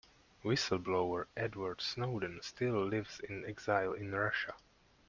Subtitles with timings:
[0.41, 4.55] Whistle-blower Edward Snowden still lives in exile in Russia.